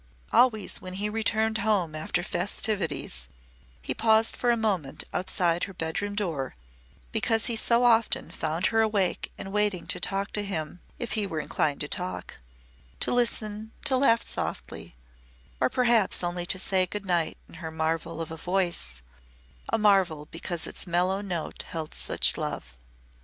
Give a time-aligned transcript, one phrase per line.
[0.33, 3.27] Always when he returned home after festivities,
[3.83, 6.55] he paused for a moment outside her bedroom door
[7.11, 11.27] because he so often found her awake and waiting to talk to him if he
[11.27, 12.39] were inclined to talk
[12.99, 14.95] to listen to laugh softly
[15.59, 19.03] or perhaps only to say good night in her marvel of a voice
[19.69, 22.75] a marvel because its mellow note held such love.